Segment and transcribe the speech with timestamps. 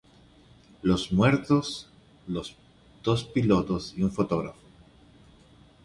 [0.81, 1.87] Los muertos
[2.25, 2.55] los
[3.03, 4.57] dos pilotos, y un fotógrafo.